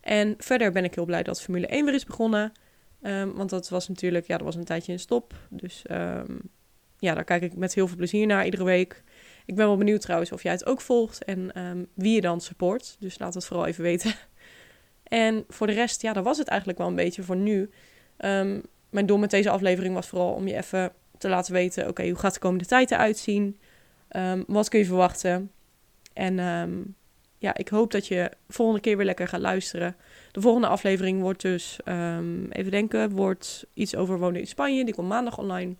En 0.00 0.34
verder 0.38 0.72
ben 0.72 0.84
ik 0.84 0.94
heel 0.94 1.04
blij 1.04 1.22
dat 1.22 1.42
Formule 1.42 1.66
1 1.66 1.84
weer 1.84 1.94
is 1.94 2.04
begonnen. 2.04 2.52
Um, 3.02 3.34
want 3.34 3.50
dat 3.50 3.68
was 3.68 3.88
natuurlijk, 3.88 4.26
ja, 4.26 4.36
dat 4.36 4.46
was 4.46 4.54
een 4.54 4.64
tijdje 4.64 4.92
in 4.92 4.98
stop. 4.98 5.34
Dus 5.50 5.84
um, 5.90 6.40
ja, 6.98 7.14
daar 7.14 7.24
kijk 7.24 7.42
ik 7.42 7.56
met 7.56 7.74
heel 7.74 7.86
veel 7.86 7.96
plezier 7.96 8.26
naar 8.26 8.44
iedere 8.44 8.64
week. 8.64 9.02
Ik 9.46 9.54
ben 9.54 9.66
wel 9.66 9.76
benieuwd 9.76 10.00
trouwens 10.00 10.32
of 10.32 10.42
jij 10.42 10.52
het 10.52 10.66
ook 10.66 10.80
volgt 10.80 11.24
en 11.24 11.88
wie 11.94 12.14
je 12.14 12.20
dan 12.20 12.40
support. 12.40 12.96
Dus 12.98 13.18
laat 13.18 13.34
het 13.34 13.44
vooral 13.44 13.66
even 13.66 13.82
weten. 13.82 14.14
En 15.08 15.44
voor 15.48 15.66
de 15.66 15.72
rest, 15.72 16.02
ja, 16.02 16.12
dat 16.12 16.24
was 16.24 16.38
het 16.38 16.48
eigenlijk 16.48 16.78
wel 16.78 16.88
een 16.88 16.94
beetje 16.94 17.22
voor 17.22 17.36
nu. 17.36 17.70
Mijn 18.90 19.06
doel 19.06 19.18
met 19.18 19.30
deze 19.30 19.50
aflevering 19.50 19.94
was 19.94 20.06
vooral 20.06 20.32
om 20.32 20.48
je 20.48 20.56
even 20.56 20.92
te 21.18 21.28
laten 21.28 21.52
weten: 21.52 21.88
oké, 21.88 22.08
hoe 22.08 22.18
gaat 22.18 22.34
de 22.34 22.40
komende 22.40 22.66
tijd 22.66 22.90
eruit 22.90 23.18
zien? 23.18 23.58
Um, 24.16 24.44
wat 24.46 24.68
kun 24.68 24.78
je 24.78 24.84
verwachten? 24.84 25.50
En 26.12 26.38
um, 26.38 26.94
ja, 27.38 27.56
ik 27.56 27.68
hoop 27.68 27.90
dat 27.90 28.06
je 28.06 28.30
volgende 28.48 28.80
keer 28.80 28.96
weer 28.96 29.06
lekker 29.06 29.28
gaat 29.28 29.40
luisteren. 29.40 29.96
De 30.32 30.40
volgende 30.40 30.66
aflevering 30.66 31.20
wordt 31.20 31.40
dus, 31.40 31.78
um, 31.84 32.50
even 32.50 32.70
denken, 32.70 33.10
wordt 33.10 33.66
iets 33.74 33.96
over 33.96 34.18
wonen 34.18 34.40
in 34.40 34.46
Spanje. 34.46 34.84
Die 34.84 34.94
komt 34.94 35.08
maandag 35.08 35.38
online. 35.38 35.74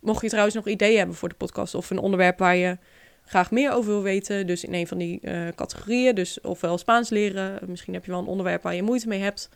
Mocht 0.00 0.22
je 0.22 0.28
trouwens 0.28 0.54
nog 0.54 0.68
ideeën 0.68 0.98
hebben 0.98 1.16
voor 1.16 1.28
de 1.28 1.34
podcast 1.34 1.74
of 1.74 1.90
een 1.90 1.98
onderwerp 1.98 2.38
waar 2.38 2.56
je 2.56 2.78
graag 3.24 3.50
meer 3.50 3.72
over 3.72 3.90
wil 3.90 4.02
weten, 4.02 4.46
dus 4.46 4.64
in 4.64 4.74
een 4.74 4.86
van 4.86 4.98
die 4.98 5.18
uh, 5.22 5.48
categorieën, 5.54 6.14
dus 6.14 6.40
ofwel 6.40 6.78
Spaans 6.78 7.08
leren, 7.08 7.58
misschien 7.66 7.94
heb 7.94 8.04
je 8.04 8.10
wel 8.10 8.20
een 8.20 8.26
onderwerp 8.26 8.62
waar 8.62 8.74
je 8.74 8.82
moeite 8.82 9.08
mee 9.08 9.20
hebt. 9.20 9.48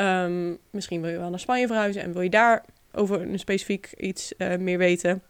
Um, 0.00 0.58
misschien 0.70 1.00
wil 1.00 1.10
je 1.10 1.18
wel 1.18 1.30
naar 1.30 1.40
Spanje 1.40 1.66
verhuizen 1.66 2.02
en 2.02 2.12
wil 2.12 2.22
je 2.22 2.30
daar 2.30 2.64
over 2.92 3.20
een 3.20 3.38
specifiek 3.38 3.92
iets 3.96 4.32
uh, 4.38 4.56
meer 4.56 4.78
weten. 4.78 5.22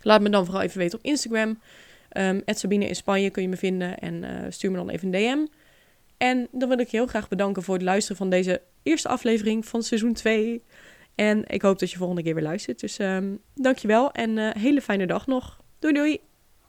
Laat 0.00 0.20
me 0.20 0.28
dan 0.28 0.44
vooral 0.44 0.62
even 0.62 0.78
weten 0.78 0.98
op 0.98 1.04
Instagram. 1.04 1.60
Um, 2.16 2.42
Sabine 2.46 2.88
in 2.88 2.96
Spanje 2.96 3.30
kun 3.30 3.42
je 3.42 3.48
me 3.48 3.56
vinden 3.56 3.98
en 3.98 4.14
uh, 4.14 4.30
stuur 4.48 4.70
me 4.70 4.76
dan 4.76 4.88
even 4.88 5.14
een 5.14 5.20
DM. 5.20 5.46
En 6.16 6.48
dan 6.50 6.68
wil 6.68 6.78
ik 6.78 6.88
je 6.88 6.96
heel 6.96 7.06
graag 7.06 7.28
bedanken 7.28 7.62
voor 7.62 7.74
het 7.74 7.82
luisteren 7.82 8.16
van 8.16 8.30
deze 8.30 8.62
eerste 8.82 9.08
aflevering 9.08 9.66
van 9.66 9.82
seizoen 9.82 10.12
2. 10.12 10.62
En 11.14 11.44
ik 11.46 11.62
hoop 11.62 11.78
dat 11.78 11.90
je 11.90 11.96
volgende 11.96 12.22
keer 12.22 12.34
weer 12.34 12.42
luistert. 12.42 12.80
Dus 12.80 12.98
um, 12.98 13.38
dankjewel 13.54 14.12
en 14.12 14.36
uh, 14.36 14.50
hele 14.50 14.80
fijne 14.80 15.06
dag 15.06 15.26
nog. 15.26 15.60
Doei 15.78 15.94
doei! 15.94 16.31